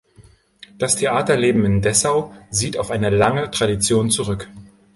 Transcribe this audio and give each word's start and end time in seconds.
Das 0.79 0.95
Theaterleben 0.95 1.63
in 1.63 1.83
Dessau 1.83 2.33
sieht 2.49 2.75
auf 2.79 2.89
eine 2.89 3.11
lange 3.11 3.51
Tradition 3.51 4.09
zurück. 4.09 4.49